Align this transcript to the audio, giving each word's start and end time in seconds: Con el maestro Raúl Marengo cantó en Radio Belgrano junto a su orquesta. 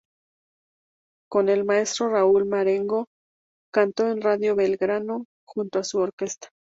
Con 1.29 1.47
el 1.49 1.63
maestro 1.63 2.09
Raúl 2.09 2.45
Marengo 2.45 3.05
cantó 3.71 4.07
en 4.07 4.19
Radio 4.19 4.55
Belgrano 4.55 5.25
junto 5.45 5.77
a 5.77 5.83
su 5.83 5.99
orquesta. 5.99 6.49